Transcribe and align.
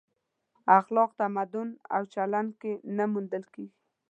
اخلاق 0.79 1.09
تمدن 1.19 1.69
او 1.95 2.01
چلن 2.13 2.47
کې 2.59 2.73
نه 2.97 3.05
موندل 3.11 3.43
کېږي. 3.53 3.77